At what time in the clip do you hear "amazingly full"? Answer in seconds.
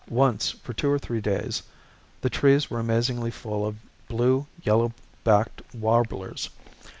2.79-3.67